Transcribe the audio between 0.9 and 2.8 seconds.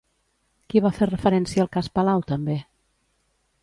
fer referència al cas Palau també?